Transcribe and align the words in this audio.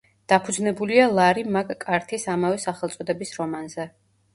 დაფუძნებულია 0.31 1.03
ლარი 1.19 1.45
მაკ-კართის 1.59 2.29
ამავე 2.37 2.67
სახელწოდების 2.67 3.41
რომანზე. 3.41 3.93